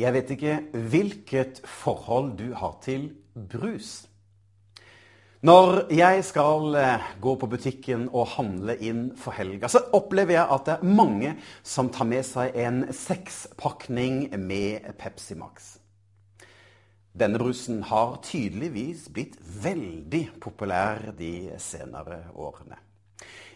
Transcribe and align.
Jeg 0.00 0.14
vet 0.16 0.30
ikke 0.32 0.54
hvilket 0.72 1.60
forhold 1.68 2.32
du 2.38 2.54
har 2.56 2.78
til 2.84 3.10
brus. 3.34 4.06
Når 5.40 5.86
jeg 5.96 6.24
skal 6.24 6.74
eh, 6.76 7.04
gå 7.20 7.32
på 7.40 7.48
butikken 7.48 8.08
og 8.12 8.28
handle 8.34 8.74
inn 8.76 9.06
for 9.16 9.32
helga, 9.32 9.70
så 9.72 9.80
opplever 9.96 10.36
jeg 10.36 10.52
at 10.52 10.66
det 10.66 10.74
er 10.74 10.96
mange 10.98 11.30
som 11.64 11.88
tar 11.88 12.08
med 12.08 12.26
seg 12.28 12.56
en 12.60 12.82
sekspakning 12.92 14.26
med 14.36 14.90
Pepsi 15.00 15.36
Max. 15.40 15.78
Denne 17.16 17.40
brusen 17.40 17.80
har 17.88 18.20
tydeligvis 18.24 19.08
blitt 19.08 19.40
veldig 19.40 20.26
populær 20.44 21.10
de 21.16 21.56
senere 21.60 22.22
årene. 22.36 22.76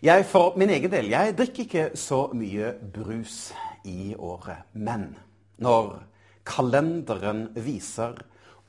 Jeg 0.04 0.24
for 0.28 0.56
min 0.60 0.72
egen 0.72 0.92
del 0.92 1.12
jeg 1.12 1.36
drikker 1.36 1.68
ikke 1.68 1.84
så 2.00 2.26
mye 2.36 2.72
brus 2.96 3.52
i 3.84 4.16
året. 4.16 4.64
Men 4.72 5.12
når 5.60 6.00
kalenderen 6.44 7.48
viser 7.56 8.18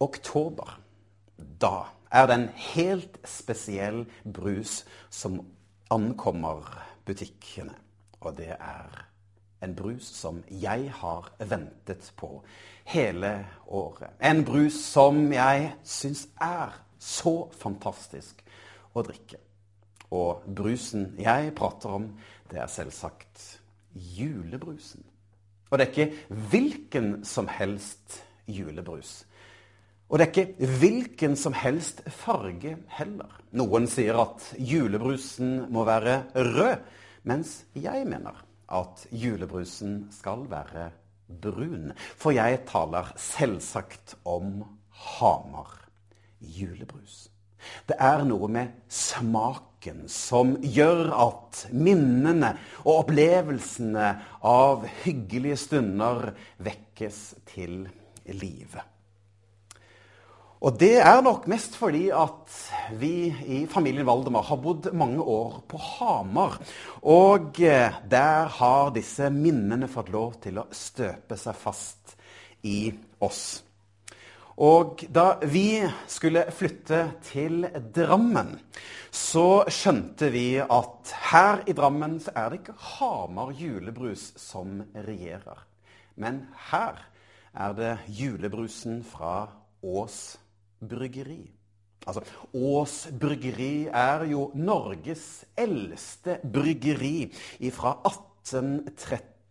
oktober, 0.04 0.78
da 1.36 1.88
er 2.16 2.30
det 2.30 2.38
en 2.38 2.50
helt 2.74 3.18
spesiell 3.28 4.06
brus 4.24 4.84
som 5.10 5.42
ankommer 5.92 6.64
butikkene. 7.06 7.76
Og 8.22 8.38
det 8.38 8.56
er 8.56 9.02
en 9.66 9.76
brus 9.76 10.08
som 10.16 10.42
jeg 10.50 10.90
har 11.02 11.30
ventet 11.40 12.12
på 12.18 12.40
hele 12.90 13.34
året. 13.68 14.14
En 14.20 14.44
brus 14.46 14.78
som 14.86 15.26
jeg 15.34 15.74
syns 15.84 16.28
er 16.42 16.76
så 17.00 17.36
fantastisk 17.60 18.42
å 18.96 19.04
drikke. 19.06 19.42
Og 20.16 20.46
brusen 20.48 21.12
jeg 21.20 21.54
prater 21.58 21.98
om, 21.98 22.08
det 22.52 22.62
er 22.62 22.72
selvsagt 22.72 23.46
julebrusen. 23.96 25.04
Og 25.70 25.78
det 25.80 25.86
er 25.86 25.92
ikke 25.94 26.38
hvilken 26.52 27.10
som 27.26 27.48
helst 27.52 28.22
julebrus. 28.48 29.24
Og 30.10 30.20
det 30.20 30.26
er 30.26 30.32
ikke 30.34 30.68
hvilken 30.80 31.36
som 31.40 31.56
helst 31.58 32.04
farge 32.14 32.76
heller. 33.00 33.40
Noen 33.58 33.88
sier 33.90 34.20
at 34.22 34.52
julebrusen 34.62 35.64
må 35.74 35.86
være 35.88 36.20
rød, 36.36 36.84
mens 37.26 37.64
jeg 37.74 38.06
mener 38.06 38.38
at 38.70 39.08
julebrusen 39.12 40.06
skal 40.14 40.46
være 40.50 40.92
brun. 41.42 41.92
For 41.98 42.36
jeg 42.38 42.62
taler 42.70 43.10
selvsagt 43.18 44.16
om 44.26 44.62
Hamar 44.90 45.74
julebrus. 46.40 47.26
Det 47.90 47.98
er 47.98 48.22
noe 48.30 48.48
med 48.52 48.86
smaken 49.86 50.08
som 50.10 50.56
gjør 50.62 51.12
at 51.14 51.68
minnene 51.72 52.56
og 52.86 53.06
opplevelsene 53.06 54.16
av 54.42 54.86
hyggelige 55.04 55.58
stunder 55.58 56.34
vekkes 56.58 57.36
til 57.46 57.88
live. 58.26 58.82
Og 60.66 60.80
det 60.80 60.98
er 60.98 61.22
nok 61.22 61.46
mest 61.48 61.76
fordi 61.78 62.10
at 62.10 62.50
vi 62.98 63.30
i 63.30 63.66
familien 63.70 64.06
Valdemar 64.08 64.48
har 64.48 64.58
bodd 64.58 64.90
mange 64.94 65.22
år 65.22 65.62
på 65.68 65.78
Hamar. 65.78 66.58
Og 67.04 67.60
eh, 67.62 67.94
der 68.10 68.50
har 68.50 68.90
disse 68.96 69.30
minnene 69.30 69.88
fått 69.88 70.10
lov 70.10 70.40
til 70.42 70.58
å 70.58 70.70
støpe 70.72 71.38
seg 71.38 71.60
fast 71.60 72.16
i 72.66 72.90
oss. 73.22 73.65
Og 74.56 75.02
da 75.12 75.34
vi 75.44 75.84
skulle 76.08 76.46
flytte 76.56 77.00
til 77.28 77.66
Drammen, 77.96 78.54
så 79.12 79.66
skjønte 79.68 80.30
vi 80.32 80.62
at 80.64 81.12
her 81.32 81.66
i 81.68 81.76
Drammen 81.76 82.22
så 82.24 82.32
er 82.40 82.54
det 82.54 82.62
ikke 82.62 82.78
Hamar 82.96 83.52
julebrus 83.60 84.30
som 84.40 84.80
regjerer. 84.96 85.60
Men 86.16 86.46
her 86.72 87.04
er 87.52 87.76
det 87.76 87.92
julebrusen 88.08 89.04
fra 89.04 89.50
Ås 89.84 90.38
bryggeri. 90.80 91.44
Altså, 92.08 92.24
Ås 92.54 92.96
bryggeri 93.20 93.88
er 93.92 94.24
jo 94.30 94.52
Norges 94.56 95.44
eldste 95.58 96.40
bryggeri 96.54 97.28
fra 97.76 97.98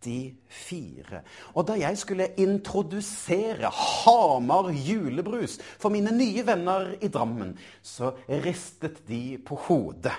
1834. 0.05 1.21
Og 1.53 1.67
da 1.67 1.77
jeg 1.79 1.97
skulle 1.97 2.29
introdusere 2.37 3.71
Hamar 3.73 4.69
julebrus 4.71 5.57
for 5.79 5.93
mine 5.93 6.13
nye 6.15 6.45
venner 6.47 6.93
i 7.01 7.09
Drammen, 7.11 7.55
så 7.81 8.13
ristet 8.29 9.03
de 9.07 9.37
på 9.45 9.57
hodet. 9.67 10.15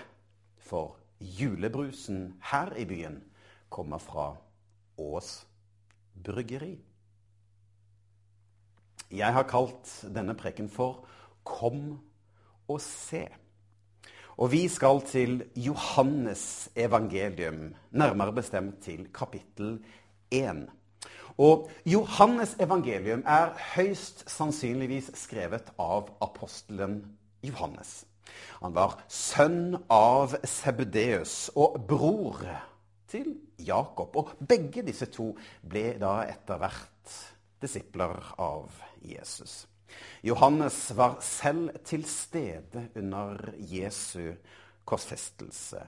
For 0.59 0.97
julebrusen 1.21 2.35
her 2.51 2.75
i 2.77 2.85
byen 2.85 3.23
kommer 3.71 3.99
fra 4.03 4.35
Ås 4.99 5.47
bryggeri. 6.25 6.77
Jeg 9.11 9.33
har 9.33 9.47
kalt 9.47 9.91
denne 10.15 10.35
preken 10.35 10.69
for 10.69 11.07
'Kom 11.45 12.01
og 12.69 12.81
se'. 12.81 13.46
Og 14.37 14.51
vi 14.53 14.67
skal 14.69 15.01
til 15.09 15.39
Johannes 15.57 16.69
evangelium, 16.77 17.75
nærmere 17.91 18.35
bestemt 18.37 18.83
til 18.85 19.07
kapittel 19.15 19.79
1. 20.31 20.67
Og 21.39 21.71
Johannes 21.87 22.57
evangelium 22.61 23.23
er 23.27 23.55
høyst 23.75 24.27
sannsynligvis 24.31 25.09
skrevet 25.17 25.71
av 25.81 26.11
apostelen 26.21 26.99
Johannes. 27.45 28.03
Han 28.61 28.75
var 28.77 28.99
sønn 29.09 29.79
av 29.93 30.37
Sebudeus 30.45 31.51
og 31.57 31.79
bror 31.89 32.43
til 33.09 33.33
Jakob. 33.59 34.17
Og 34.17 34.35
begge 34.49 34.85
disse 34.85 35.09
to 35.13 35.31
ble 35.65 35.95
da 36.01 36.19
etter 36.29 36.61
hvert 36.61 37.17
disipler 37.63 38.21
av 38.37 38.69
Jesus. 39.01 39.63
Johannes 40.27 40.79
var 40.97 41.21
selv 41.25 41.71
til 41.87 42.05
stede 42.09 42.89
under 42.97 43.53
Jesu 43.59 44.33
korsfestelse. 44.87 45.83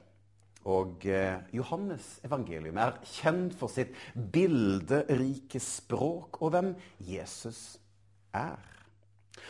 Og 0.69 1.07
eh, 1.07 1.39
Johannes' 1.55 2.19
evangelium 2.27 2.77
er 2.83 2.99
kjent 3.07 3.55
for 3.57 3.73
sitt 3.73 3.95
bilderike 4.15 5.61
språk 5.63 6.41
og 6.43 6.53
hvem 6.55 6.75
Jesus 7.01 7.79
er. 8.37 8.59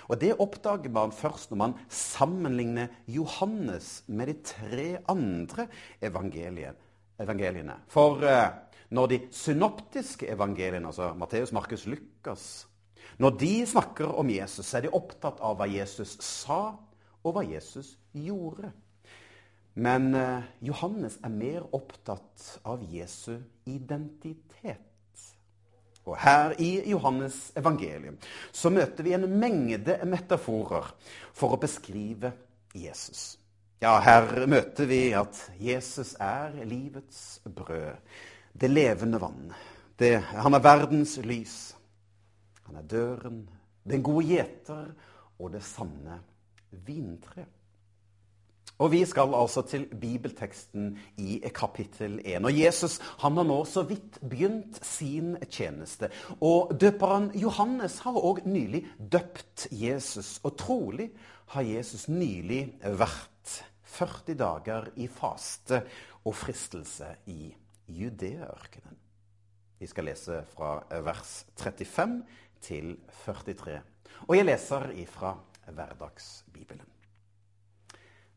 Og 0.09 0.20
Det 0.20 0.36
oppdager 0.41 0.92
man 0.92 1.12
først 1.12 1.50
når 1.50 1.59
man 1.59 1.75
sammenligner 1.88 2.92
Johannes 3.09 4.04
med 4.06 4.30
de 4.30 4.36
tre 4.47 4.88
andre 5.09 5.66
evangeliene. 6.00 7.76
For 7.88 8.22
eh, 8.25 8.48
når 8.91 9.06
de 9.10 9.20
synoptiske 9.34 10.28
evangeliene, 10.32 10.86
altså 10.86 11.12
Matteus, 11.19 11.53
Markus, 11.53 11.86
Lukas, 11.86 12.69
når 13.16 13.38
de 13.41 13.54
snakker 13.66 14.12
om 14.20 14.28
Jesus, 14.30 14.74
er 14.74 14.84
de 14.84 14.92
opptatt 14.94 15.41
av 15.41 15.56
hva 15.58 15.66
Jesus 15.70 16.16
sa, 16.24 16.76
og 17.24 17.34
hva 17.34 17.42
Jesus 17.46 17.96
gjorde. 18.14 18.70
Men 19.78 20.14
eh, 20.14 20.46
Johannes 20.66 21.18
er 21.22 21.34
mer 21.34 21.66
opptatt 21.74 22.58
av 22.66 22.82
Jesu 22.91 23.38
identitet. 23.70 24.84
Og 26.08 26.16
her 26.16 26.54
i 26.62 26.70
Johannes 26.88 27.50
evangelium 27.58 28.16
så 28.53 28.72
møter 28.72 29.04
vi 29.04 29.12
en 29.16 29.28
mengde 29.28 29.98
metaforer 30.09 30.88
for 31.36 31.54
å 31.54 31.60
beskrive 31.60 32.33
Jesus. 32.72 33.36
Ja, 33.78 33.98
her 34.03 34.47
møter 34.50 34.88
vi 34.91 35.12
at 35.15 35.38
Jesus 35.62 36.16
er 36.18 36.56
livets 36.66 37.38
brød, 37.44 38.00
det 38.59 38.71
levende 38.72 39.21
vann. 39.22 39.53
Det, 39.98 40.16
han 40.33 40.56
er 40.56 40.65
verdens 40.65 41.18
lys. 41.22 41.59
Han 42.68 42.80
er 42.80 42.88
døren, 42.88 43.44
den 43.88 44.03
gode 44.04 44.26
gjeter 44.28 44.91
og 45.38 45.54
det 45.54 45.62
sanne 45.65 46.20
vintre. 46.86 47.47
Og 48.78 48.92
Vi 48.92 49.00
skal 49.04 49.34
altså 49.34 49.62
til 49.66 49.86
bibelteksten 50.00 50.92
i 51.18 51.41
kapittel 51.54 52.20
1. 52.24 52.44
Og 52.44 52.60
Jesus 52.60 52.98
han 53.18 53.36
har 53.36 53.47
nå 53.48 53.65
så 53.66 53.82
vidt 53.82 54.20
begynt 54.22 54.78
sin 54.86 55.34
tjeneste. 55.50 56.10
Og 56.41 56.76
Døperen 56.80 57.32
Johannes 57.34 57.98
har 58.04 58.15
òg 58.15 58.44
nylig 58.47 58.84
døpt 58.98 59.66
Jesus. 59.72 60.38
Og 60.44 60.54
trolig 60.56 61.10
har 61.56 61.66
Jesus 61.66 62.06
nylig 62.09 62.68
vært 62.84 63.64
40 63.82 64.38
dager 64.38 64.92
i 64.97 65.09
faste 65.10 65.82
og 66.24 66.36
fristelse 66.36 67.16
i 67.26 67.50
Judeørkenen. 67.88 68.94
Vi 69.78 69.86
skal 69.86 70.04
lese 70.10 70.42
fra 70.54 70.76
vers 71.03 71.47
35 71.56 72.22
til 72.65 72.97
43. 73.25 73.81
Og 74.28 74.37
jeg 74.37 74.47
leser 74.47 74.91
ifra 74.99 75.34
Hverdagsbibelen. 75.69 76.89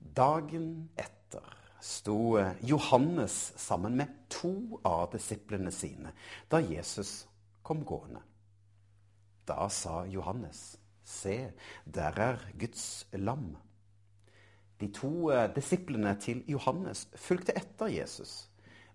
Dagen 0.02 0.90
etter 1.00 1.46
sto 1.82 2.38
Johannes 2.62 3.54
sammen 3.58 3.96
med 3.98 4.14
to 4.30 4.82
av 4.86 5.10
disiplene 5.14 5.72
sine 5.74 6.14
da 6.52 6.62
Jesus 6.62 7.24
kom 7.66 7.86
gående. 7.86 8.22
Da 9.46 9.68
sa 9.74 10.04
Johannes, 10.06 10.78
se, 11.04 11.52
der 11.86 12.20
er 12.22 12.46
Guds 12.60 13.08
lam. 13.18 13.56
De 14.82 14.90
to 14.94 15.30
disiplene 15.56 16.16
til 16.22 16.44
Johannes 16.50 17.08
fulgte 17.16 17.56
etter 17.58 17.92
Jesus, 17.94 18.50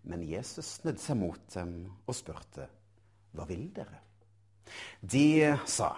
men 0.06 0.22
Jesus 0.26 0.78
snudde 0.80 1.02
seg 1.02 1.18
mot 1.18 1.42
dem 1.54 1.78
og 2.06 2.14
spurte, 2.14 2.68
hva 3.34 3.46
vil 3.50 3.68
dere? 3.74 4.05
De 5.00 5.56
sa, 5.66 5.92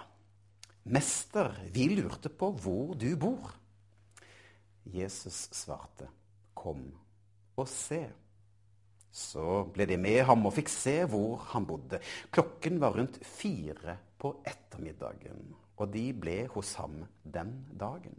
Mester, 0.89 1.53
vi 1.73 1.89
lurte 1.93 2.31
på 2.33 2.53
hvor 2.63 2.95
du 2.97 3.11
bor. 3.21 3.53
Jesus 4.89 5.49
svarte, 5.53 6.09
Kom 6.57 6.89
og 7.59 7.69
se. 7.71 8.01
Så 9.13 9.65
ble 9.75 9.87
de 9.89 9.99
med 10.01 10.23
ham 10.29 10.47
og 10.49 10.55
fikk 10.57 10.71
se 10.73 10.97
hvor 11.11 11.43
han 11.53 11.67
bodde. 11.69 12.01
Klokken 12.35 12.81
var 12.83 12.97
rundt 12.97 13.19
fire 13.25 13.97
på 14.19 14.33
ettermiddagen, 14.47 15.53
og 15.79 15.93
de 15.93 16.07
ble 16.15 16.39
hos 16.55 16.75
ham 16.81 17.03
den 17.23 17.53
dagen. 17.79 18.17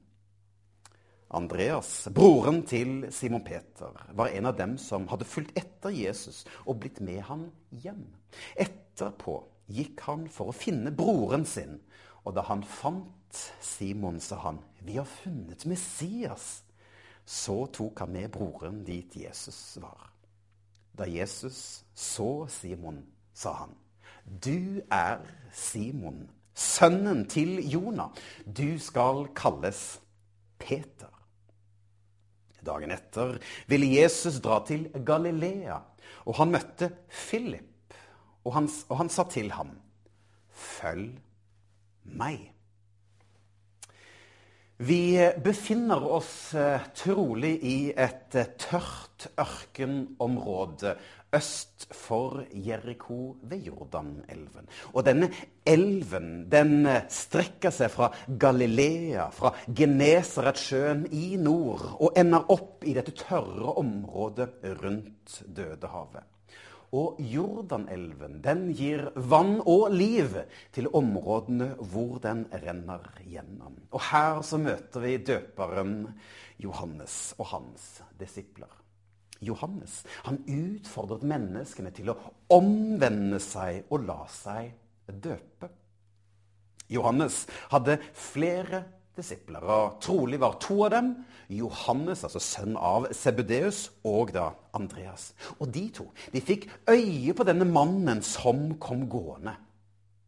Andreas, 1.30 2.08
broren 2.14 2.64
til 2.66 3.06
Simon 3.14 3.44
Peter, 3.46 3.94
var 4.18 4.34
en 4.34 4.50
av 4.50 4.56
dem 4.58 4.78
som 4.82 5.06
hadde 5.12 5.28
fulgt 5.30 5.54
etter 5.60 5.94
Jesus 5.94 6.42
og 6.66 6.80
blitt 6.82 7.04
med 7.06 7.22
ham 7.28 7.44
hjem. 7.84 8.08
Etterpå 8.58 9.38
gikk 9.70 10.02
han 10.08 10.28
for 10.32 10.50
å 10.50 10.56
finne 10.56 10.92
broren 10.96 11.46
sin, 11.48 11.78
og 12.26 12.36
da 12.36 12.44
han 12.50 12.64
fant 12.66 13.44
Simon, 13.62 14.20
sa 14.20 14.40
han, 14.44 14.60
'Vi 14.82 14.98
har 14.98 15.06
funnet 15.06 15.66
Messias.' 15.66 16.64
Så 17.26 17.68
tok 17.68 18.00
han 18.00 18.12
med 18.12 18.32
broren 18.32 18.84
dit 18.84 19.16
Jesus 19.16 19.78
var. 19.82 20.10
Da 20.98 21.06
Jesus 21.06 21.84
så 21.94 22.48
Simon, 22.50 23.06
sa 23.34 23.54
han, 23.54 23.76
'Du 24.26 24.82
er 24.92 25.20
Simon, 25.52 26.30
sønnen 26.56 27.28
til 27.30 27.70
Jonah. 27.70 28.10
Du 28.46 28.80
skal 28.80 29.28
kalles 29.36 30.02
Peter.' 30.58 31.20
Dagen 32.66 32.92
etter 32.92 33.38
ville 33.68 33.86
Jesus 33.86 34.42
dra 34.44 34.60
til 34.66 34.90
Galilea, 35.06 35.80
og 36.26 36.36
han 36.36 36.52
møtte 36.52 36.92
Philip, 37.08 37.69
og 38.46 38.54
han, 38.56 38.70
og 38.90 38.98
han 38.98 39.10
sa 39.10 39.24
til 39.30 39.52
ham, 39.52 39.76
'Følg 40.54 41.20
meg'. 42.06 42.52
Vi 44.80 45.20
befinner 45.44 46.00
oss 46.08 46.56
trolig 46.96 47.58
i 47.68 47.92
et 47.92 48.32
tørt 48.58 49.26
ørkenområde 49.36 50.94
øst 51.36 51.88
for 51.92 52.46
Jeriko 52.54 53.38
ved 53.44 53.68
Jordanelven. 53.68 54.70
Og 54.94 55.04
denne 55.06 55.30
elven 55.68 56.48
den 56.52 56.88
strekker 57.12 57.76
seg 57.76 57.92
fra 57.92 58.08
Galilea, 58.40 59.28
fra 59.36 59.52
Genesaretsjøen 59.68 61.10
i 61.12 61.36
nord, 61.36 61.84
og 62.00 62.16
ender 62.16 62.48
opp 62.48 62.88
i 62.88 62.96
dette 62.96 63.12
tørre 63.20 63.76
området 63.84 64.50
rundt 64.80 65.42
Dødehavet. 65.44 66.39
Og 66.96 67.20
Jordanelven 67.22 68.40
den 68.42 68.70
gir 68.74 69.10
vann 69.14 69.60
og 69.62 69.92
liv 69.94 70.34
til 70.74 70.90
områdene 70.98 71.76
hvor 71.92 72.18
den 72.24 72.48
renner 72.50 73.06
gjennom. 73.22 73.78
Og 73.94 74.02
her 74.10 74.42
så 74.46 74.58
møter 74.62 75.06
vi 75.06 75.18
døperen 75.22 75.96
Johannes 76.58 77.36
og 77.38 77.52
hans 77.54 77.90
disipler. 78.20 78.72
Johannes 79.40 80.02
han 80.26 80.42
utfordret 80.50 81.24
menneskene 81.30 81.94
til 81.96 82.12
å 82.12 82.18
omvende 82.52 83.40
seg 83.44 83.86
og 83.94 84.08
la 84.10 84.24
seg 84.34 84.74
døpe. 85.08 85.70
Johannes 86.90 87.44
hadde 87.70 88.00
flere 88.18 88.84
disipler, 89.20 89.64
og 89.64 90.00
trolig 90.04 90.40
var 90.42 90.58
to 90.64 90.82
av 90.88 90.94
dem 90.96 91.14
Johannes, 91.50 92.24
altså 92.26 92.42
sønn 92.44 92.76
av 92.78 93.08
Sebudeus, 93.16 93.88
og 94.08 94.34
da 94.36 94.52
Andreas. 94.78 95.32
Og 95.60 95.72
de 95.74 95.88
to 95.94 96.10
de 96.34 96.42
fikk 96.46 96.68
øye 96.90 97.36
på 97.36 97.46
denne 97.48 97.68
mannen 97.70 98.22
som 98.26 98.78
kom 98.82 99.08
gående. 99.10 99.56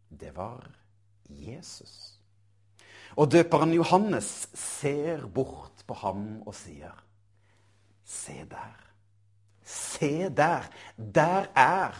Det 0.09 0.33
var 0.35 0.65
Jesus. 1.29 2.17
Og 3.19 3.31
døperen 3.31 3.73
Johannes 3.75 4.49
ser 4.57 5.27
bort 5.27 5.83
på 5.87 5.97
ham 6.03 6.25
og 6.45 6.55
sier, 6.55 6.95
Se 8.11 8.43
der. 8.49 8.75
Se 9.63 10.29
der. 10.29 10.67
Der 10.97 11.47
er 11.55 11.95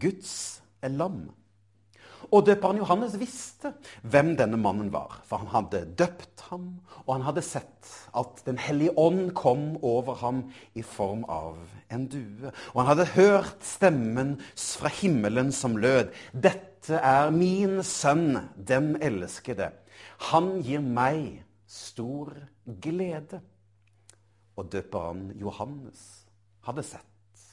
Guds 0.00 0.62
lam. 0.82 1.30
Og 2.34 2.46
døperen 2.46 2.80
Johannes 2.80 3.14
visste 3.20 3.72
hvem 4.02 4.32
denne 4.38 4.58
mannen 4.58 4.88
var, 4.94 5.20
for 5.26 5.42
han 5.42 5.50
hadde 5.52 5.84
døpt 5.98 6.46
ham, 6.50 6.68
og 7.04 7.12
han 7.14 7.26
hadde 7.28 7.44
sett 7.46 7.90
at 8.16 8.42
Den 8.46 8.58
hellige 8.58 8.96
ånd 8.98 9.32
kom 9.38 9.76
over 9.84 10.18
ham 10.22 10.42
i 10.74 10.82
form 10.82 11.24
av 11.30 11.58
en 11.92 12.06
due. 12.10 12.50
Og 12.74 12.80
han 12.82 12.90
hadde 12.92 13.10
hørt 13.14 13.64
stemmen 13.64 14.36
fra 14.56 14.90
himmelen 14.90 15.52
som 15.52 15.76
lød, 15.76 16.10
'Dette 16.32 16.98
er 16.98 17.30
min 17.30 17.82
sønn, 17.82 18.48
den 18.56 18.96
elskede. 19.02 19.72
Han 20.30 20.62
gir 20.62 20.80
meg 20.80 21.44
stor 21.66 22.32
glede.' 22.66 23.42
Og 24.56 24.72
døperen 24.72 25.32
Johannes 25.36 26.26
hadde 26.64 26.82
sett, 26.82 27.44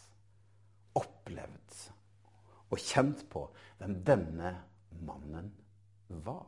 opplevd 0.96 1.90
og 2.72 2.80
kjent 2.82 3.26
på 3.30 3.48
hvem 3.84 4.00
denne 4.08 4.56
mannen 5.04 5.52
var. 6.24 6.48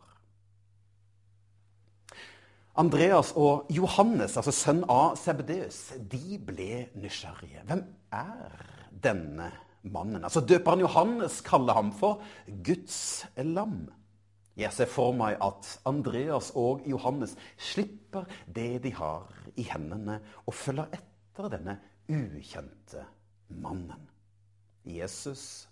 Andreas 2.80 3.32
og 3.40 3.70
Johannes, 3.72 4.36
altså 4.36 4.52
sønn 4.52 4.82
av 4.92 5.16
Sebedeus, 5.20 5.94
de 5.96 6.40
ble 6.44 6.86
nysgjerrige. 7.00 7.64
Hvem 7.68 7.84
er 8.16 8.66
denne 9.04 9.50
mannen? 9.88 10.24
Altså 10.24 10.44
Døperen 10.44 10.84
Johannes 10.84 11.40
kaller 11.46 11.78
ham 11.78 11.94
for 11.96 12.24
Guds 12.68 13.26
lam. 13.40 13.86
Jeg 14.60 14.72
ser 14.76 14.92
for 14.92 15.16
meg 15.16 15.40
at 15.44 15.70
Andreas 15.88 16.54
og 16.56 16.84
Johannes 16.88 17.36
slipper 17.60 18.28
det 18.48 18.84
de 18.84 18.92
har 18.96 19.32
i 19.56 19.68
hendene, 19.68 20.22
og 20.48 20.56
følger 20.56 20.92
etter 20.96 21.52
denne 21.52 21.80
ukjente 22.12 23.04
mannen. 23.52 24.04
Jesus 24.86 25.66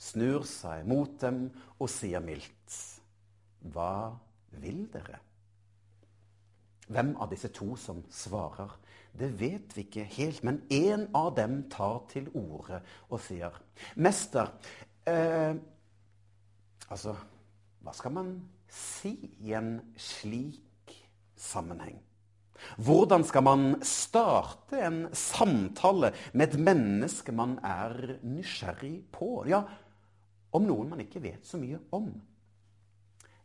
snur 0.00 0.46
seg 0.48 0.86
mot 0.88 1.18
dem 1.20 1.48
og 1.78 1.90
sier 1.92 2.22
mildt, 2.24 2.78
Hva 3.60 4.16
vil 4.62 4.86
dere? 4.92 5.18
Hvem 6.90 7.12
av 7.20 7.28
disse 7.30 7.50
to 7.54 7.74
som 7.78 8.00
svarer, 8.10 8.72
det 9.12 9.28
vet 9.38 9.74
vi 9.76 9.84
ikke 9.84 10.06
helt, 10.16 10.40
men 10.46 10.62
en 10.72 11.04
av 11.14 11.34
dem 11.36 11.62
tar 11.70 12.00
til 12.10 12.30
orde 12.34 12.80
og 13.10 13.20
sier, 13.22 13.54
Mester, 14.00 14.50
eh, 15.06 15.54
altså, 16.88 17.14
hva 17.84 17.94
skal 17.94 18.14
man 18.16 18.32
si 18.70 19.12
i 19.44 19.52
en 19.58 19.76
slik 19.98 20.96
sammenheng? 21.38 22.00
Hvordan 22.76 23.24
skal 23.24 23.44
man 23.46 23.62
starte 23.86 24.82
en 24.84 25.06
samtale 25.16 26.12
med 26.34 26.50
et 26.50 26.60
menneske 26.60 27.32
man 27.32 27.56
er 27.64 28.18
nysgjerrig 28.20 28.98
på? 29.14 29.46
Ja, 29.48 29.62
om 30.56 30.66
noen 30.66 30.90
man 30.92 31.04
ikke 31.04 31.22
vet 31.22 31.46
så 31.46 31.60
mye 31.60 31.78
om. 31.94 32.10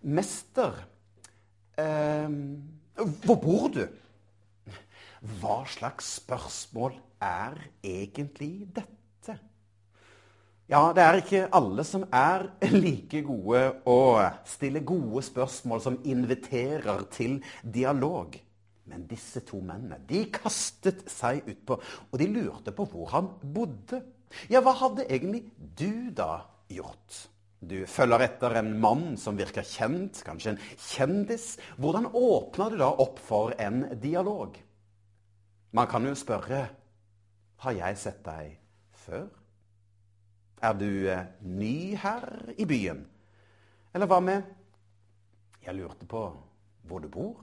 Mester, 0.05 0.77
eh, 1.77 2.29
hvor 3.25 3.39
bor 3.41 3.69
du? 3.73 3.85
Hva 5.39 5.63
slags 5.69 6.15
spørsmål 6.19 6.93
er 7.23 7.57
egentlig 7.83 8.67
dette? 8.75 8.95
Ja, 10.65 10.89
det 10.97 11.03
er 11.03 11.19
ikke 11.19 11.43
alle 11.53 11.83
som 11.85 12.07
er 12.09 12.47
like 12.73 13.19
gode 13.25 13.61
å 13.85 13.99
stille 14.49 14.81
gode 14.81 15.21
spørsmål 15.25 15.81
som 15.83 15.99
inviterer 16.09 17.03
til 17.13 17.37
dialog. 17.61 18.33
Men 18.89 19.05
disse 19.09 19.41
to 19.45 19.59
mennene 19.65 19.99
de 20.09 20.23
kastet 20.33 21.03
seg 21.09 21.45
utpå, 21.49 21.77
og 22.09 22.17
de 22.21 22.29
lurte 22.29 22.73
på 22.73 22.85
hvor 22.89 23.09
han 23.13 23.29
bodde. 23.53 24.01
Ja, 24.49 24.61
hva 24.65 24.73
hadde 24.77 25.05
egentlig 25.05 25.43
du 25.77 26.09
da 26.17 26.43
gjort? 26.71 27.21
Du 27.65 27.79
følger 27.89 28.21
etter 28.27 28.59
en 28.59 28.75
mann 28.81 29.15
som 29.17 29.37
virker 29.39 29.65
kjent, 29.65 30.19
kanskje 30.25 30.53
en 30.53 30.61
kjendis. 30.77 31.55
Hvordan 31.81 32.11
åpner 32.13 32.73
du 32.73 32.77
da 32.81 32.91
opp 33.01 33.21
for 33.23 33.55
en 33.61 33.87
dialog? 34.01 34.57
Man 35.75 35.89
kan 35.91 36.05
jo 36.05 36.13
spørre 36.15 36.67
Har 37.63 37.71
jeg 37.73 37.97
sett 37.97 38.21
deg 38.25 38.57
før? 39.05 39.25
Er 40.61 40.73
du 40.77 41.07
eh, 41.09 41.25
ny 41.41 41.95
her 41.97 42.53
i 42.57 42.67
byen? 42.67 43.01
Eller 43.95 44.09
hva 44.11 44.19
med 44.21 44.43
Jeg 45.65 45.75
lurte 45.79 46.05
på 46.05 46.21
hvor 46.85 47.01
du 47.01 47.07
bor. 47.09 47.39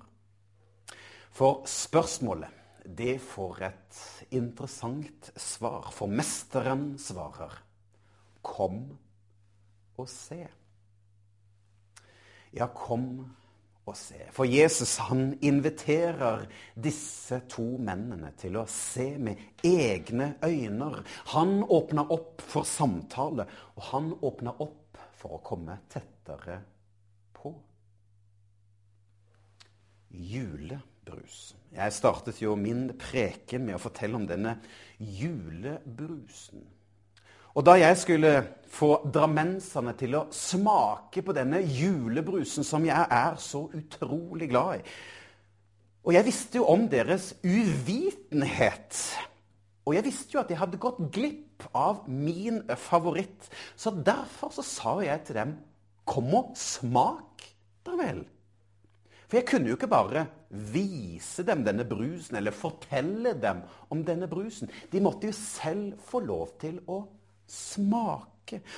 For 1.35 1.65
spørsmålet, 1.67 2.53
det 2.87 3.17
får 3.25 3.63
et 3.67 4.01
interessant 4.37 5.33
svar. 5.35 5.89
For 5.91 6.07
mesteren 6.07 6.93
svarer, 7.01 7.57
kom 8.43 8.85
og 10.01 10.09
se. 10.09 10.41
Ja, 12.53 12.67
kom 12.67 13.25
og 13.87 13.97
se. 13.99 14.21
For 14.35 14.47
Jesus 14.47 14.97
han 15.09 15.33
inviterer 15.43 16.45
disse 16.79 17.41
to 17.51 17.65
mennene 17.83 18.31
til 18.39 18.59
å 18.61 18.67
se 18.71 19.09
med 19.19 19.41
egne 19.67 20.35
øyne. 20.45 20.91
Han 21.35 21.63
åpner 21.65 22.13
opp 22.15 22.45
for 22.47 22.69
samtale, 22.69 23.49
og 23.77 23.89
han 23.91 24.13
åpner 24.23 24.63
opp 24.63 25.01
for 25.19 25.39
å 25.39 25.43
komme 25.45 25.81
tettere 25.91 26.61
på. 27.35 27.55
Julebrus. 30.13 31.55
Jeg 31.73 31.97
startet 31.97 32.43
jo 32.43 32.55
min 32.61 32.91
preken 33.01 33.65
med 33.65 33.79
å 33.79 33.83
fortelle 33.83 34.19
om 34.19 34.29
denne 34.29 34.59
julebrusen. 34.99 36.63
Og 37.53 37.65
da 37.65 37.75
jeg 37.81 37.97
skulle 38.01 38.33
få 38.73 38.93
drammenserne 39.13 39.93
til 39.99 40.17
å 40.17 40.27
smake 40.33 41.23
på 41.25 41.35
denne 41.37 41.61
julebrusen 41.61 42.65
som 42.65 42.85
jeg 42.87 43.05
er 43.05 43.37
så 43.43 43.67
utrolig 43.77 44.49
glad 44.53 44.81
i 44.81 44.95
Og 46.03 46.17
jeg 46.17 46.27
visste 46.27 46.59
jo 46.59 46.67
om 46.73 46.89
deres 46.91 47.29
uvitenhet. 47.45 48.97
Og 49.87 49.95
jeg 49.95 50.07
visste 50.07 50.35
jo 50.35 50.41
at 50.41 50.51
jeg 50.51 50.59
hadde 50.59 50.81
gått 50.83 50.99
glipp 51.15 51.67
av 51.77 52.09
min 52.09 52.63
favoritt. 52.79 53.51
Så 53.77 53.93
derfor 53.95 54.51
så 54.55 54.65
sa 54.67 54.97
jeg 55.05 55.27
til 55.27 55.39
dem 55.39 55.59
Kom 56.03 56.33
og 56.35 56.57
smak, 56.59 57.45
da 57.87 57.95
vel. 57.95 58.25
For 59.29 59.39
jeg 59.39 59.47
kunne 59.47 59.71
jo 59.71 59.77
ikke 59.79 59.89
bare 59.89 60.25
vise 60.51 61.45
dem 61.47 61.63
denne 61.65 61.87
brusen 61.89 62.37
eller 62.41 62.53
fortelle 62.57 63.37
dem 63.39 63.63
om 63.95 64.03
denne 64.05 64.27
brusen. 64.29 64.69
De 64.91 65.01
måtte 65.01 65.31
jo 65.31 65.37
selv 65.39 66.03
få 66.11 66.25
lov 66.27 66.57
til 66.61 66.83
å 66.91 67.05
smake. 67.47 68.32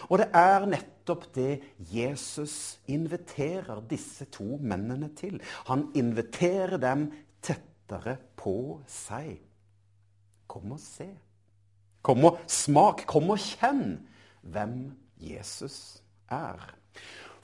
Og 0.09 0.19
det 0.21 0.29
er 0.37 0.67
nettopp 0.69 1.27
det 1.35 1.63
Jesus 1.91 2.79
inviterer 2.87 3.83
disse 3.91 4.29
to 4.33 4.59
mennene 4.61 5.11
til. 5.17 5.41
Han 5.71 5.89
inviterer 5.95 6.77
dem 6.81 7.09
tettere 7.43 8.17
på 8.37 8.81
seg. 8.89 9.39
Kom 10.47 10.77
og 10.77 10.81
se. 10.81 11.09
Kom 12.05 12.25
og 12.29 12.41
smak. 12.51 13.07
Kom 13.09 13.33
og 13.33 13.41
kjenn 13.41 13.99
hvem 14.45 14.79
Jesus 15.21 16.03
er. 16.31 16.75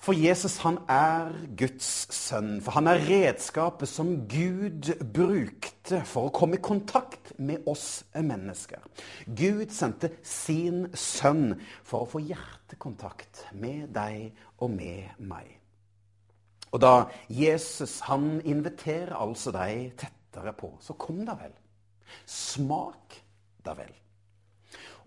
For 0.01 0.17
Jesus 0.17 0.57
han 0.65 0.79
er 0.89 1.35
Guds 1.61 2.09
sønn. 2.17 2.63
For 2.65 2.73
han 2.79 2.89
er 2.89 3.03
redskapet 3.05 3.89
som 3.91 4.15
Gud 4.33 4.89
brukte 5.13 6.01
for 6.09 6.31
å 6.31 6.35
komme 6.35 6.57
i 6.57 6.65
kontakt 6.65 7.35
med 7.37 7.69
oss 7.69 8.07
mennesker. 8.17 8.81
Gud 9.29 9.69
sendte 9.77 10.15
sin 10.25 10.87
sønn 10.97 11.59
for 11.85 12.07
å 12.07 12.11
få 12.15 12.25
hjertekontakt 12.25 13.45
med 13.53 13.91
deg 13.93 14.31
og 14.57 14.73
med 14.73 15.21
meg. 15.21 15.53
Og 16.73 16.81
da 16.81 16.95
Jesus 17.29 17.99
han 18.07 18.39
inviterer 18.41 19.19
altså 19.19 19.53
deg 19.53 19.99
tettere 20.01 20.55
på, 20.57 20.73
så 20.81 20.97
kom 20.97 21.27
da 21.29 21.37
vel. 21.37 21.53
Smak 22.25 23.21
da 23.67 23.77
vel. 23.77 24.00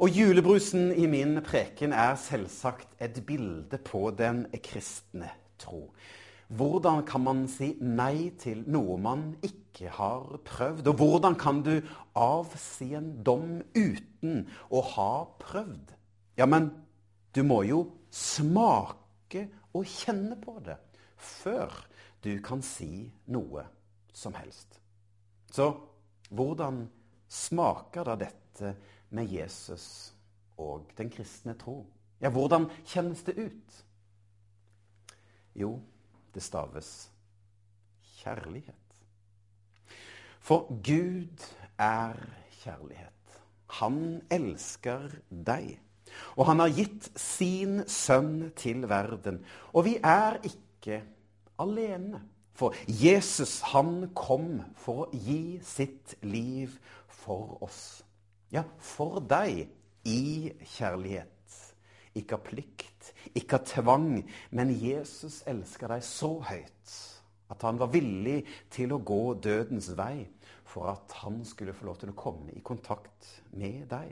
Og 0.04 0.12
julebrusen 0.12 0.90
i 1.00 1.06
min 1.08 1.38
preken 1.46 1.94
er 1.96 2.18
selvsagt 2.20 2.98
et 3.00 3.22
bilde 3.24 3.78
på 3.88 4.10
den 4.12 4.42
kristne 4.60 5.30
tro. 5.62 5.94
Hvordan 6.52 7.06
kan 7.08 7.22
man 7.24 7.46
si 7.48 7.70
nei 7.80 8.34
til 8.36 8.66
noe 8.68 8.98
man 9.00 9.22
ikke 9.48 9.88
har 9.96 10.26
prøvd? 10.44 10.90
Og 10.92 10.98
hvordan 11.00 11.38
kan 11.40 11.62
du 11.64 11.78
avsi 12.20 12.90
en 13.00 13.14
dom 13.24 13.62
uten 13.72 14.42
å 14.68 14.82
ha 14.92 15.14
prøvd? 15.40 15.94
Ja, 16.36 16.50
men 16.52 16.74
du 17.32 17.40
må 17.48 17.62
jo 17.64 17.86
smake 18.12 19.46
og 19.72 19.88
kjenne 19.88 20.36
på 20.42 20.58
det 20.66 20.76
før 21.16 21.72
du 22.28 22.34
kan 22.44 22.60
si 22.60 23.08
noe 23.32 23.64
som 24.12 24.36
helst. 24.36 24.82
Så 25.48 25.72
hvordan 26.28 26.90
smaker 27.32 28.12
da 28.12 28.18
dette 28.20 28.76
med 29.14 29.30
Jesus 29.32 30.14
og 30.58 30.90
den 30.98 31.10
kristne 31.14 31.56
tro. 31.60 31.86
Ja, 32.22 32.30
hvordan 32.34 32.70
kjennes 32.88 33.24
det 33.28 33.38
ut? 33.38 33.80
Jo, 35.56 35.80
det 36.34 36.44
staves 36.44 37.12
kjærlighet. 38.24 38.76
For 40.40 40.68
Gud 40.84 41.46
er 41.80 42.20
kjærlighet. 42.64 43.40
Han 43.80 44.22
elsker 44.32 45.10
deg. 45.30 45.80
Og 46.38 46.46
han 46.46 46.62
har 46.62 46.74
gitt 46.74 47.10
sin 47.20 47.82
sønn 47.90 48.52
til 48.58 48.86
verden. 48.90 49.42
Og 49.74 49.88
vi 49.88 49.98
er 50.04 50.40
ikke 50.46 51.02
alene. 51.62 52.22
For 52.54 52.76
Jesus, 52.88 53.62
han 53.74 54.12
kom 54.16 54.62
for 54.78 55.06
å 55.06 55.10
gi 55.14 55.58
sitt 55.66 56.16
liv 56.22 56.76
for 57.10 57.58
oss. 57.66 58.04
Ja, 58.54 58.62
for 58.78 59.18
deg 59.26 59.66
i 60.06 60.52
kjærlighet. 60.76 61.30
Ikke 62.14 62.38
av 62.38 62.44
plikt, 62.46 63.08
ikke 63.34 63.58
av 63.58 63.64
tvang, 63.66 64.10
men 64.54 64.74
Jesus 64.78 65.40
elsker 65.50 65.90
deg 65.96 66.04
så 66.06 66.36
høyt 66.46 66.98
at 67.54 67.64
han 67.66 67.80
var 67.82 67.90
villig 67.94 68.44
til 68.74 68.94
å 68.94 69.02
gå 69.02 69.34
dødens 69.42 69.90
vei 69.98 70.26
for 70.70 70.92
at 70.92 71.16
han 71.24 71.40
skulle 71.46 71.74
få 71.74 71.88
lov 71.88 71.98
til 72.02 72.12
å 72.14 72.18
komme 72.18 72.54
i 72.54 72.62
kontakt 72.66 73.30
med 73.58 73.88
deg. 73.90 74.12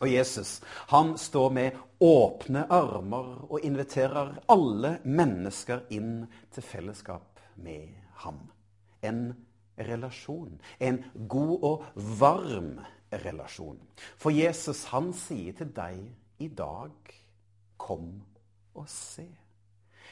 Og 0.00 0.08
Jesus 0.08 0.54
han 0.92 1.12
står 1.20 1.52
med 1.52 1.76
åpne 2.00 2.64
armer 2.72 3.28
og 3.50 3.66
inviterer 3.68 4.38
alle 4.52 4.94
mennesker 5.04 5.84
inn 5.92 6.24
til 6.54 6.64
fellesskap 6.64 7.44
med 7.60 7.92
ham. 8.24 8.40
En 9.04 9.28
relasjon. 9.76 10.56
En 10.80 11.02
god 11.28 11.68
og 11.68 11.84
varm 12.16 12.72
relasjon. 12.80 12.96
For 13.10 14.30
Jesus, 14.30 14.84
han 14.92 15.12
sier 15.16 15.56
til 15.58 15.72
deg 15.74 15.98
i 16.40 16.48
dag 16.48 17.16
Kom 17.80 18.10
og 18.76 18.86
se. 18.92 19.26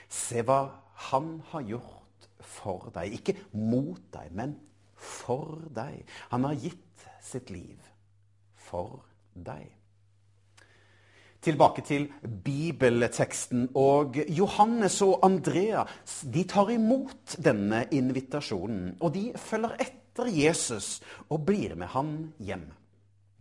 Se 0.08 0.42
hva 0.42 0.62
han 1.08 1.34
har 1.52 1.66
gjort 1.68 2.28
for 2.40 2.88
deg. 2.94 3.18
Ikke 3.18 3.36
mot 3.52 4.00
deg, 4.14 4.32
men 4.32 4.56
for 4.96 5.60
deg. 5.74 6.00
Han 6.32 6.48
har 6.48 6.56
gitt 6.58 7.04
sitt 7.22 7.52
liv 7.52 7.76
for 8.68 9.02
deg. 9.34 9.68
Tilbake 11.44 11.84
til 11.86 12.08
bibelteksten. 12.44 13.68
Og 13.78 14.18
Johannes 14.32 14.98
og 15.06 15.20
Andrea 15.28 15.84
de 16.34 16.44
tar 16.48 16.72
imot 16.74 17.38
denne 17.44 17.84
invitasjonen. 17.94 18.96
Og 19.00 19.14
de 19.14 19.28
følger 19.38 19.76
etter 19.86 20.32
Jesus 20.34 20.98
og 21.28 21.46
blir 21.46 21.76
med 21.78 21.92
han 21.94 22.16
hjem 22.42 22.66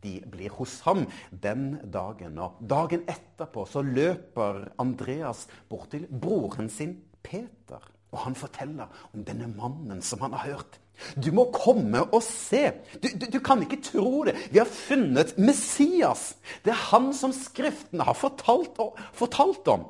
de 0.04 0.20
blir 0.30 0.54
hos 0.58 0.80
ham 0.86 1.06
den 1.32 1.78
dagen. 1.94 2.38
Og 2.42 2.60
dagen 2.70 3.06
etterpå 3.10 3.66
så 3.70 3.82
løper 3.86 4.68
Andreas 4.82 5.48
bort 5.70 5.92
til 5.94 6.08
broren 6.08 6.70
sin 6.70 6.98
Peter. 7.24 7.82
Og 8.14 8.22
han 8.24 8.38
forteller 8.40 8.92
om 9.14 9.26
denne 9.28 9.50
mannen 9.52 10.02
som 10.06 10.22
han 10.24 10.36
har 10.38 10.54
hørt. 10.54 10.80
Du 11.14 11.30
må 11.36 11.48
komme 11.54 12.02
og 12.06 12.24
se. 12.26 12.72
Du, 13.04 13.10
du, 13.20 13.26
du, 13.36 13.40
kan 13.44 13.62
ikke 13.62 13.82
tro 13.86 14.24
det. 14.26 14.34
Vi 14.52 14.58
har 14.58 14.70
funnet 14.70 15.36
Messias. 15.38 16.32
Det 16.66 16.74
er 16.74 16.86
han 16.90 17.12
som 17.14 17.36
Skriftene 17.36 18.08
har 18.08 18.18
fortalt, 18.18 18.80
fortalt 19.14 19.70
om. 19.74 19.86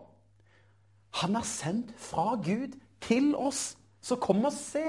Han 1.22 1.38
er 1.40 1.48
sendt 1.48 1.94
fra 2.02 2.36
Gud 2.44 2.76
til 3.04 3.34
oss. 3.36 3.78
Så 4.04 4.20
kom 4.20 4.44
og 4.48 4.56
se. 4.56 4.88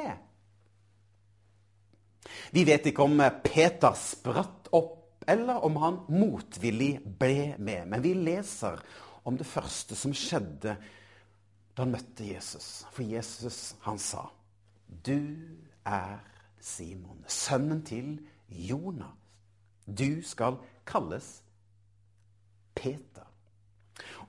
Vi 2.53 2.65
vet 2.67 2.91
ikke 2.91 3.07
om 3.07 3.21
Peter 3.45 3.95
spratt 3.99 4.71
opp 4.75 4.98
eller 5.29 5.65
om 5.65 5.77
han 5.77 6.01
motvillig 6.09 6.95
ble 7.21 7.55
med. 7.59 7.85
Men 7.91 8.03
vi 8.03 8.15
leser 8.17 8.81
om 9.29 9.37
det 9.37 9.47
første 9.47 9.97
som 9.99 10.15
skjedde 10.17 10.77
da 11.77 11.85
han 11.85 11.93
møtte 11.93 12.27
Jesus. 12.27 12.87
For 12.95 13.05
Jesus, 13.05 13.77
han 13.85 13.99
sa, 13.99 14.25
'Du 14.89 15.37
er 15.85 16.19
Simon, 16.61 17.25
sønnen 17.29 17.83
til 17.83 18.19
Jonas. 18.49 19.15
Du 19.87 20.23
skal 20.23 20.57
kalles 20.87 21.43
Peter.' 22.75 23.29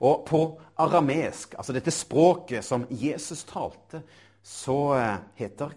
Og 0.00 0.24
på 0.26 0.60
aramesk, 0.76 1.54
altså 1.54 1.72
dette 1.72 1.90
språket 1.90 2.64
som 2.64 2.86
Jesus 2.90 3.44
talte, 3.44 4.02
så 4.42 4.94
eh, 4.96 5.18
heter 5.34 5.74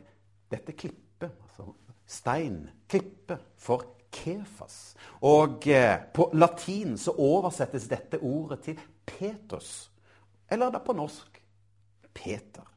dette 0.51 0.71
klippet, 0.71 1.31
altså 1.43 1.73
stein, 2.07 2.69
klippe, 2.89 3.37
for 3.57 3.83
Kefas. 4.13 4.93
Og 5.25 5.67
eh, 5.71 5.97
på 6.13 6.29
latin 6.37 6.97
så 6.99 7.15
oversettes 7.17 7.87
dette 7.91 8.19
ordet 8.21 8.61
til 8.67 8.79
Petrus. 9.05 9.89
Eller 10.51 10.71
da 10.73 10.81
på 10.83 10.95
norsk 10.95 11.39
Peter. 12.13 12.67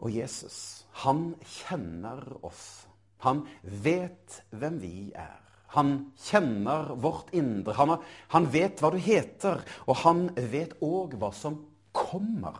Og 0.00 0.12
Jesus, 0.14 0.86
han 1.04 1.34
kjenner 1.44 2.24
oss. 2.46 2.86
Han 3.26 3.44
vet 3.60 4.40
hvem 4.56 4.78
vi 4.80 5.10
er. 5.12 5.38
Han 5.76 6.12
kjenner 6.18 6.94
vårt 6.98 7.34
indre. 7.36 7.76
Han, 7.78 7.92
har, 7.92 8.06
han 8.32 8.48
vet 8.50 8.80
hva 8.80 8.90
du 8.90 8.98
heter, 8.98 9.60
og 9.86 10.00
han 10.02 10.24
vet 10.34 10.74
òg 10.82 11.14
hva 11.20 11.30
som 11.36 11.60
kommer. 11.94 12.56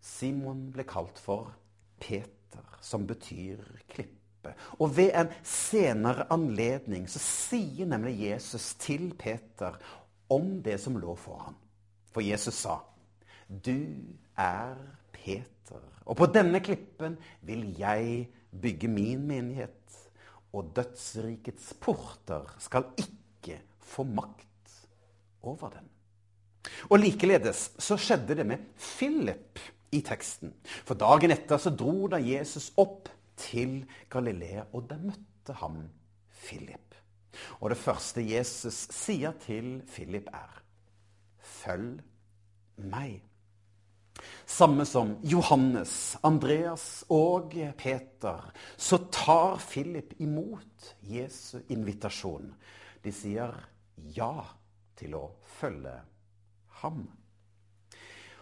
Simon 0.00 0.66
ble 0.74 0.84
kalt 0.88 1.20
for 1.20 1.54
Peter, 2.00 2.66
som 2.84 3.06
betyr 3.08 3.62
klippe. 3.88 4.19
Og 4.78 4.96
ved 4.96 5.12
en 5.14 5.32
senere 5.46 6.26
anledning 6.32 7.08
så 7.10 7.20
sier 7.22 7.88
nemlig 7.90 8.16
Jesus 8.30 8.74
til 8.80 9.12
Peter 9.18 9.76
om 10.30 10.60
det 10.64 10.78
som 10.80 10.98
lå 11.00 11.14
for 11.18 11.44
ham. 11.46 11.58
For 12.10 12.20
Jesus 12.20 12.54
sa, 12.54 12.78
'Du 13.48 13.96
er 14.36 14.76
Peter, 15.12 15.82
og 16.06 16.16
på 16.16 16.26
denne 16.26 16.60
klippen 16.60 17.18
vil 17.42 17.78
jeg 17.78 18.28
bygge 18.62 18.88
min 18.88 19.26
menighet.' 19.26 19.76
Og 20.52 20.72
dødsrikets 20.74 21.74
porter 21.80 22.56
skal 22.58 22.84
ikke 22.98 23.60
få 23.78 24.02
makt 24.02 24.88
over 25.42 25.68
den. 25.70 25.86
Og 26.90 26.98
likeledes 26.98 27.70
så 27.78 27.96
skjedde 27.96 28.34
det 28.34 28.46
med 28.46 28.58
Philip 28.76 29.60
i 29.92 30.00
teksten. 30.00 30.52
For 30.84 30.98
dagen 30.98 31.30
etter 31.30 31.56
så 31.56 31.70
dro 31.70 32.08
da 32.10 32.18
Jesus 32.18 32.72
opp 32.76 33.08
til 33.40 33.82
Galilea, 34.12 34.66
og 34.72 34.88
der 34.90 35.00
møtte 35.02 35.56
han 35.62 35.82
Philip. 36.44 36.94
Og 37.60 37.70
det 37.70 37.78
første 37.78 38.22
Jesus 38.24 38.86
sier 38.92 39.34
til 39.42 39.80
Philip, 39.88 40.28
er 40.32 40.62
Følg 41.40 42.00
meg. 42.90 43.20
Samme 44.46 44.84
som 44.88 45.14
Johannes, 45.24 46.16
Andreas 46.26 47.04
og 47.08 47.54
Peter, 47.78 48.50
så 48.76 48.98
tar 49.12 49.60
Philip 49.62 50.14
imot 50.20 50.94
Jesu 51.06 51.60
invitasjon. 51.72 52.50
De 53.04 53.12
sier 53.14 53.54
ja 54.16 54.34
til 55.00 55.16
å 55.16 55.24
følge 55.60 55.94
ham. 56.82 57.04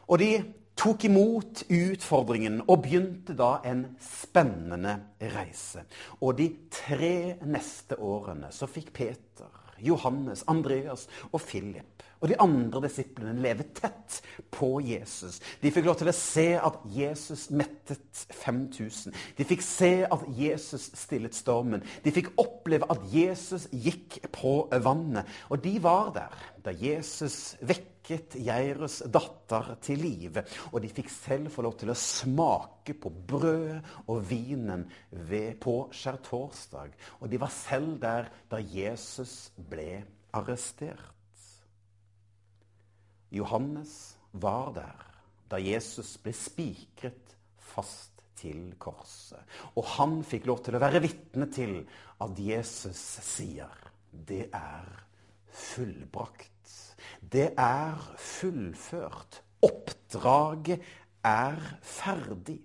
Og 0.09 0.19
de 0.23 0.33
tok 0.79 1.09
imot 1.09 1.65
utfordringen 1.75 2.61
og 2.67 2.85
begynte 2.85 3.35
da 3.39 3.59
en 3.67 3.85
spennende 4.03 4.95
reise. 5.35 5.83
Og 6.23 6.39
de 6.39 6.49
tre 6.71 7.39
neste 7.47 7.99
årene 7.99 8.53
så 8.55 8.69
fikk 8.71 8.93
Peter, 8.95 9.51
Johannes, 9.83 10.45
Andreas 10.51 11.07
og 11.33 11.43
Philip 11.43 12.07
og 12.19 12.31
de 12.31 12.39
andre 12.43 12.83
disiplene 12.89 13.39
lever 13.39 13.69
tett 13.77 14.19
på 14.51 14.79
Jesus. 14.83 15.39
De 15.63 15.71
fikk 15.71 15.87
lov 15.87 15.99
til 16.01 16.11
å 16.11 16.17
se 16.17 16.47
at 16.59 16.81
Jesus 16.91 17.47
mettet 17.55 18.25
5000. 18.41 19.15
De 19.39 19.47
fikk 19.47 19.63
se 19.65 19.93
at 20.09 20.25
Jesus 20.35 20.89
stillet 20.99 21.37
stormen. 21.37 21.85
De 22.03 22.15
fikk 22.15 22.33
oppleve 22.41 22.89
at 22.91 23.05
Jesus 23.13 23.69
gikk 23.71 24.19
på 24.35 24.61
vannet. 24.83 25.29
Og 25.53 25.63
de 25.63 25.77
var 25.83 26.11
der 26.17 26.41
da 26.65 26.75
Jesus 26.75 27.55
vekket 27.63 28.35
Jairus 28.43 28.99
datter 29.07 29.77
til 29.85 30.03
live. 30.03 30.43
Og 30.73 30.83
de 30.83 30.91
fikk 30.91 31.13
selv 31.13 31.53
få 31.55 31.63
lov 31.69 31.77
til 31.79 31.93
å 31.93 31.99
smake 31.99 32.97
på 32.99 33.13
brødet 33.31 33.79
og 34.09 34.25
vinen 34.27 34.89
ved, 35.13 35.55
på 35.63 35.85
skjærtorsdag. 35.95 36.99
Og 37.23 37.31
de 37.31 37.41
var 37.41 37.55
selv 37.55 37.95
der 38.03 38.33
da 38.51 38.59
Jesus 38.59 39.53
ble 39.71 40.03
arrestert. 40.35 41.15
Johannes 43.31 44.17
var 44.33 44.73
der 44.77 45.05
da 45.49 45.59
Jesus 45.61 46.17
ble 46.21 46.35
spikret 46.37 47.35
fast 47.71 48.19
til 48.39 48.75
korset. 48.81 49.41
Og 49.77 49.85
han 49.97 50.21
fikk 50.27 50.47
lov 50.49 50.63
til 50.65 50.77
å 50.77 50.83
være 50.83 51.03
vitne 51.03 51.49
til 51.53 51.81
at 52.23 52.39
Jesus 52.41 53.01
sier 53.25 53.89
det 54.29 54.49
er 54.55 54.89
fullbrakt. 55.53 56.75
Det 57.21 57.53
er 57.59 57.99
fullført. 58.17 59.43
Oppdraget 59.65 60.85
er 61.27 61.59
ferdig. 61.83 62.61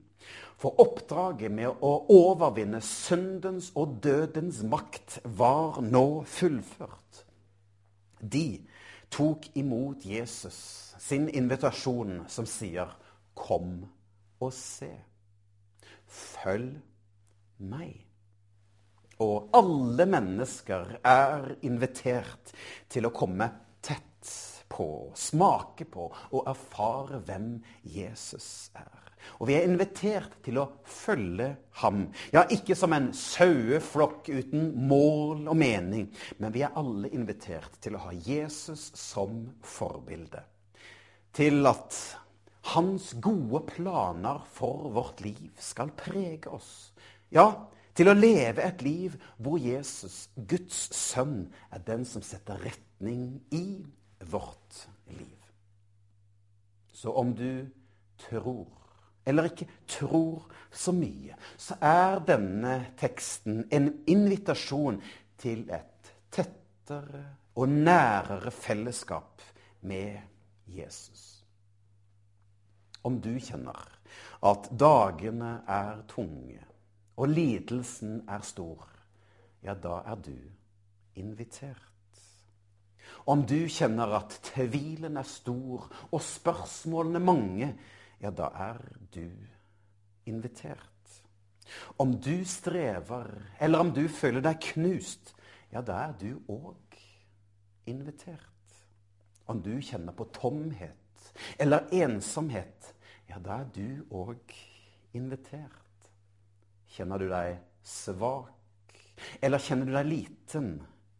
For 0.60 0.80
oppdraget 0.80 1.52
med 1.52 1.84
å 1.84 1.94
overvinne 2.14 2.80
syndens 2.86 3.72
og 3.80 3.98
dødens 4.04 4.62
makt 4.64 5.20
var 5.40 5.82
nå 5.84 6.24
fullført. 6.30 7.24
De 8.24 8.62
tok 9.14 9.46
imot 9.54 10.06
Jesus 10.06 10.96
sin 11.00 11.28
invitasjon 11.30 12.24
som 12.28 12.46
sier 12.46 12.90
'Kom 13.36 13.86
og 14.40 14.54
se'. 14.54 15.04
Følg 16.08 16.82
meg. 17.58 18.06
Og 19.20 19.50
alle 19.54 20.06
mennesker 20.06 20.98
er 21.06 21.56
invitert 21.62 22.54
til 22.90 23.06
å 23.06 23.14
komme 23.14 23.50
tett 23.82 24.32
på, 24.70 25.12
smake 25.16 25.86
på 25.86 26.10
og 26.32 26.44
erfare 26.50 27.22
hvem 27.28 27.64
Jesus 27.84 28.72
er. 28.76 29.03
Og 29.40 29.48
vi 29.50 29.58
er 29.58 29.68
invitert 29.68 30.38
til 30.46 30.60
å 30.62 30.70
følge 30.88 31.50
ham. 31.82 32.06
Ja, 32.34 32.46
ikke 32.52 32.78
som 32.78 32.96
en 32.96 33.12
saueflokk 33.18 34.30
uten 34.30 34.72
mål 34.90 35.48
og 35.52 35.58
mening, 35.60 36.10
men 36.40 36.56
vi 36.56 36.64
er 36.66 36.76
alle 36.80 37.12
invitert 37.14 37.80
til 37.84 37.98
å 37.98 38.04
ha 38.08 38.14
Jesus 38.14 38.92
som 39.00 39.46
forbilde. 39.66 40.44
Til 41.34 41.66
at 41.70 41.98
hans 42.74 43.12
gode 43.22 43.64
planer 43.74 44.44
for 44.54 44.90
vårt 44.94 45.24
liv 45.26 45.52
skal 45.60 45.92
prege 45.98 46.52
oss. 46.54 46.94
Ja, 47.34 47.50
til 47.94 48.10
å 48.10 48.18
leve 48.18 48.64
et 48.66 48.82
liv 48.86 49.18
hvor 49.42 49.60
Jesus, 49.62 50.28
Guds 50.36 50.88
sønn, 50.98 51.48
er 51.74 51.84
den 51.86 52.06
som 52.10 52.24
setter 52.26 52.62
retning 52.64 53.42
i 53.54 53.84
vårt 54.32 54.86
liv. 55.14 55.40
Så 56.94 57.12
om 57.12 57.34
du 57.36 57.66
tror 58.18 58.66
eller 59.26 59.50
ikke 59.50 59.68
tror 59.88 60.48
så 60.74 60.92
mye, 60.96 61.36
så 61.58 61.78
er 61.82 62.20
denne 62.28 62.76
teksten 63.00 63.64
en 63.72 63.90
invitasjon 64.10 65.00
til 65.40 65.68
et 65.72 66.14
tettere 66.34 67.24
og 67.56 67.70
nærere 67.70 68.52
fellesskap 68.52 69.42
med 69.82 70.18
Jesus. 70.68 71.44
Om 73.04 73.20
du 73.22 73.34
kjenner 73.40 73.84
at 74.44 74.70
dagene 74.80 75.58
er 75.68 76.04
tunge 76.08 76.60
og 77.18 77.30
lidelsen 77.30 78.24
er 78.30 78.42
stor, 78.48 78.88
ja, 79.64 79.76
da 79.76 80.02
er 80.08 80.22
du 80.24 80.38
invitert. 81.16 81.90
Om 83.30 83.46
du 83.48 83.68
kjenner 83.72 84.18
at 84.18 84.36
tvilen 84.44 85.18
er 85.20 85.28
stor 85.28 85.86
og 86.10 86.22
spørsmålene 86.24 87.22
mange, 87.24 87.70
ja, 88.24 88.32
da 88.32 88.50
er 88.56 88.80
du 89.12 89.28
invitert. 90.26 90.90
Om 91.98 92.16
du 92.22 92.46
strever, 92.46 93.30
eller 93.60 93.84
om 93.84 93.92
du 93.96 94.08
føler 94.08 94.44
deg 94.44 94.62
knust, 94.74 95.34
ja, 95.74 95.82
da 95.82 96.00
er 96.08 96.18
du 96.20 96.38
òg 96.52 97.00
invitert. 97.92 98.50
Om 99.48 99.60
du 99.64 99.74
kjenner 99.84 100.16
på 100.16 100.30
tomhet 100.32 101.00
eller 101.60 101.90
ensomhet, 101.92 102.94
ja, 103.28 103.40
da 103.44 103.64
er 103.64 103.70
du 103.76 104.04
òg 104.14 104.56
invitert. 105.18 106.10
Kjenner 106.94 107.20
du 107.20 107.28
deg 107.32 107.58
svak, 107.84 109.00
eller 109.42 109.60
kjenner 109.60 109.90
du 109.90 109.96
deg 109.96 110.10
liten? 110.10 110.74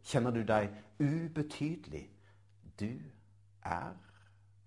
Kjenner 0.04 0.32
du 0.32 0.44
deg 0.46 0.72
ubetydelig? 1.00 2.06
Du 2.78 2.92
er 3.64 3.96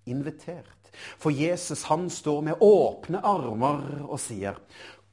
invitert. 0.07 0.91
For 1.17 1.33
Jesus 1.33 1.83
han 1.91 2.09
står 2.09 2.41
med 2.47 2.63
åpne 2.63 3.21
armer 3.25 4.05
og 4.07 4.19
sier, 4.19 4.57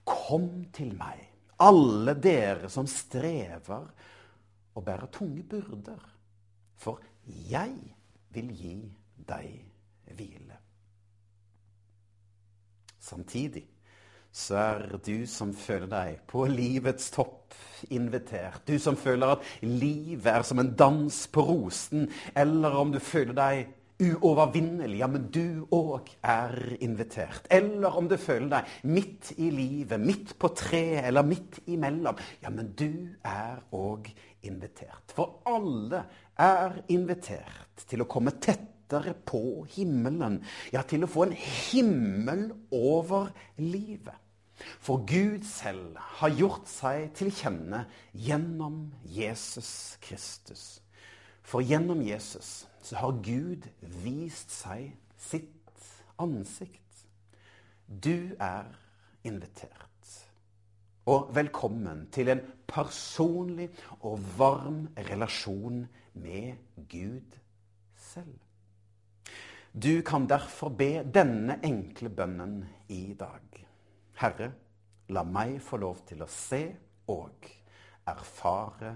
'Kom 0.04 0.66
til 0.72 0.94
meg, 0.96 1.20
alle 1.60 2.14
dere 2.14 2.68
som 2.68 2.86
strever 2.86 3.86
og 4.74 4.84
bærer 4.84 5.06
tunge 5.06 5.42
byrder, 5.42 6.00
for 6.76 7.00
jeg 7.26 7.72
vil 8.30 8.48
gi 8.52 8.92
deg 9.28 9.64
hvile.' 10.16 10.60
Samtidig 13.00 13.66
så 14.34 14.56
er 14.56 14.96
du 15.06 15.26
som 15.30 15.52
føler 15.54 15.86
deg 15.86 16.22
på 16.26 16.42
livets 16.50 17.10
topp, 17.14 17.54
invitert. 17.94 18.64
Du 18.66 18.78
som 18.82 18.96
føler 18.96 19.36
at 19.36 19.44
livet 19.62 20.26
er 20.26 20.42
som 20.42 20.58
en 20.58 20.72
dans 20.74 21.26
på 21.30 21.44
rosen, 21.46 22.08
eller 22.34 22.74
om 22.80 22.90
du 22.92 22.98
føler 22.98 23.36
deg 23.36 23.68
uovervinnelig, 24.02 24.98
ja, 24.98 25.08
men 25.10 25.28
du 25.32 25.66
òg 25.74 26.10
er 26.26 26.54
invitert. 26.82 27.46
Eller 27.52 27.94
om 27.94 28.08
du 28.10 28.16
føler 28.18 28.50
deg 28.56 28.72
midt 28.90 29.32
i 29.38 29.50
livet, 29.54 30.02
midt 30.02 30.34
på 30.40 30.50
treet 30.56 31.06
eller 31.08 31.26
midt 31.26 31.60
imellom, 31.70 32.18
ja, 32.42 32.50
men 32.50 32.72
du 32.74 33.14
er 33.22 33.62
òg 33.74 34.10
invitert. 34.48 35.14
For 35.14 35.40
alle 35.48 36.04
er 36.40 36.80
invitert 36.92 37.86
til 37.88 38.02
å 38.02 38.10
komme 38.10 38.34
tettere 38.42 39.14
på 39.14 39.64
himmelen. 39.76 40.40
Ja, 40.74 40.82
til 40.82 41.06
å 41.06 41.10
få 41.10 41.28
en 41.28 41.38
himmel 41.38 42.50
over 42.74 43.30
livet. 43.62 44.18
For 44.54 45.02
Gud 45.06 45.42
selv 45.46 45.98
har 46.20 46.34
gjort 46.34 46.68
seg 46.70 47.08
til 47.18 47.32
kjenne 47.34 47.84
gjennom 48.14 48.86
Jesus 49.06 49.98
Kristus. 50.04 50.78
For 51.44 51.64
gjennom 51.64 52.00
Jesus 52.06 52.62
så 52.84 52.96
har 53.00 53.20
Gud 53.24 53.64
vist 54.04 54.52
seg 54.52 54.92
sitt 55.16 55.84
ansikt. 56.20 56.80
Du 57.88 58.36
er 58.40 58.68
invitert. 59.24 59.80
Og 61.08 61.30
velkommen 61.36 62.06
til 62.12 62.30
en 62.32 62.42
personlig 62.68 63.70
og 64.00 64.20
varm 64.38 64.86
relasjon 65.08 65.82
med 66.20 66.60
Gud 66.88 67.40
selv. 67.96 68.36
Du 69.74 70.02
kan 70.06 70.28
derfor 70.30 70.68
be 70.68 71.02
denne 71.02 71.58
enkle 71.64 72.12
bønnen 72.12 72.60
i 72.88 73.16
dag. 73.18 73.64
Herre, 74.20 74.52
la 75.08 75.24
meg 75.24 75.58
få 75.64 75.80
lov 75.82 76.04
til 76.08 76.22
å 76.24 76.30
se 76.30 76.62
og 77.10 77.50
erfare 78.08 78.94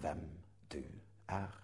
hvem 0.00 0.24
du 0.72 0.82
er. 1.28 1.63